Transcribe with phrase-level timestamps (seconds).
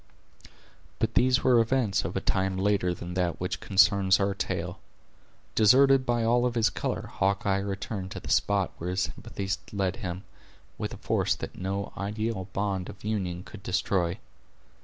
[0.97, 4.79] But these were events of a time later than that which concerns our tale.
[5.53, 9.97] Deserted by all of his color, Hawkeye returned to the spot where his sympathies led
[9.97, 10.23] him,
[10.79, 14.17] with a force that no ideal bond of union could destroy.